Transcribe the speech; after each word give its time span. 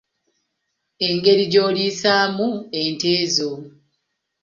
Engeri 1.07 1.43
gy’oliisaamu 1.51 2.47
ente 2.81 3.11
zo. 3.35 3.49